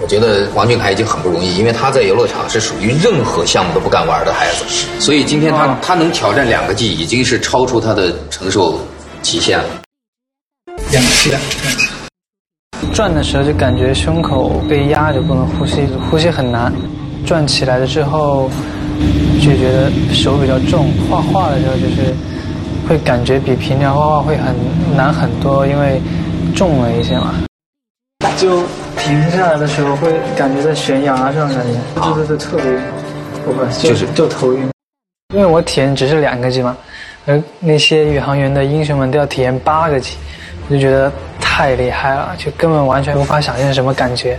[0.00, 4.64] 我觉得王俊凯已经很不容易，因为他在游乐场是属于任何项目都不敢玩的孩子，
[5.00, 8.78] 所以今天他他能挑战两个 G，已经是超出他的承受
[9.22, 9.64] 极限了。
[10.92, 11.38] 两期的，
[12.94, 16.72] 转的时候就感觉胸口被压着，不能呼吸，呼吸很难。
[17.26, 18.48] 转起来了之后，
[19.42, 20.90] 就觉得手比较重。
[21.10, 22.14] 画画的时候就是
[22.88, 24.54] 会感觉比平常画画会很
[24.96, 26.00] 难很多，因为
[26.54, 27.34] 重了一些嘛。
[28.36, 28.62] 就
[28.96, 31.72] 停下来的时候会感觉在悬崖上，感觉
[32.14, 32.64] 对对对，特别，
[33.44, 34.68] 不不就是就头晕。
[35.34, 36.76] 因为我体验只是两个 G 嘛，
[37.26, 40.16] 而那些宇航员的英雄们都要体验八个 G，
[40.68, 44.38] 我就觉得太厉害了，就根本完全无法想象什么感觉。